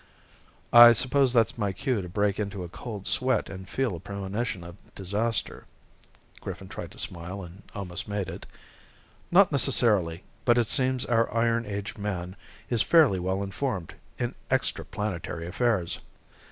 [0.73, 4.63] "I suppose that's my cue to break into a cold sweat and feel a premonition
[4.63, 5.65] of disaster."
[6.39, 8.47] Griffin tried to smile and almost made it.
[9.29, 12.35] "Not necessarily, but it seems our iron age man
[12.67, 15.99] is fairly well informed in extraplanetary affairs."